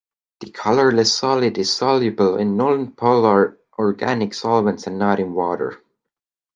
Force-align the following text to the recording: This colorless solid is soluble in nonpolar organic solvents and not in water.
This 0.39 0.49
colorless 0.55 1.13
solid 1.13 1.59
is 1.59 1.71
soluble 1.71 2.35
in 2.35 2.55
nonpolar 2.57 3.57
organic 3.77 4.33
solvents 4.33 4.87
and 4.87 4.97
not 4.97 5.19
in 5.19 5.35
water. 5.35 5.83